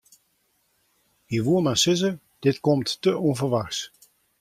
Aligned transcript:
Hy 1.29 1.37
woe 1.45 1.61
mar 1.63 1.79
sizze: 1.81 2.11
dit 2.43 2.57
komt 2.65 2.89
te 3.03 3.11
ûnferwachts. 3.27 3.79